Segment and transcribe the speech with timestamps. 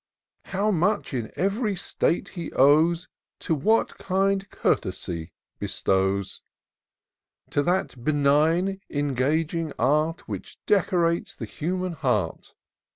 [0.45, 3.07] How much in every state he owes
[3.41, 6.41] To what kind Courtesy bestows!
[7.51, 12.55] To that benign, engaging art Which decorates the human heart.